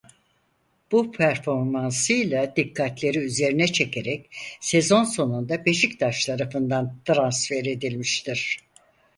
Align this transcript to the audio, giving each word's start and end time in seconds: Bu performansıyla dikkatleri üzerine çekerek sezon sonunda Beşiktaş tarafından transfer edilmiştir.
Bu 0.91 1.11
performansıyla 1.11 2.55
dikkatleri 2.55 3.19
üzerine 3.19 3.67
çekerek 3.67 4.29
sezon 4.59 5.03
sonunda 5.03 5.65
Beşiktaş 5.65 6.25
tarafından 6.25 6.93
transfer 7.07 7.65
edilmiştir. 7.65 8.59